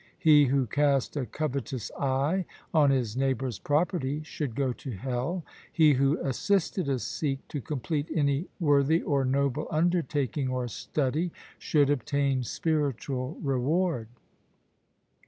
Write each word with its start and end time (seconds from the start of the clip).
He 0.17 0.45
who 0.45 0.65
cast 0.65 1.15
a 1.15 1.27
covetous 1.27 1.91
eye 1.91 2.45
on 2.73 2.89
his 2.89 3.15
neighbour's 3.15 3.59
property 3.59 4.23
should 4.23 4.55
go 4.55 4.73
to 4.73 4.89
hell. 4.93 5.45
He 5.71 5.93
who 5.93 6.17
assisted 6.25 6.89
a 6.89 6.97
Sikh 6.97 7.47
to 7.49 7.61
complete 7.61 8.07
any 8.11 8.47
worthy 8.59 9.03
or 9.03 9.23
noble 9.25 9.67
undertaking 9.69 10.49
or 10.49 10.67
study, 10.69 11.29
should 11.59 11.91
obtain 11.91 12.41
spiritual 12.41 13.37
reward. 13.43 14.07